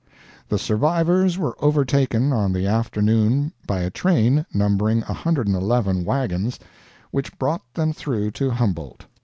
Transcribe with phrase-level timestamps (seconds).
[0.49, 6.57] The survivors were overtaken on the afternoon by a train numbering 111 wagons,
[7.11, 9.05] which brought them through to Humboldt.